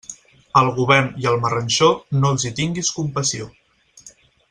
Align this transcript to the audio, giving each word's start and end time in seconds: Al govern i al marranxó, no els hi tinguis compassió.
Al 0.61 0.69
govern 0.77 1.11
i 1.25 1.27
al 1.33 1.37
marranxó, 1.45 1.91
no 2.25 2.33
els 2.37 2.47
hi 2.47 2.53
tinguis 2.63 2.93
compassió. 2.99 3.51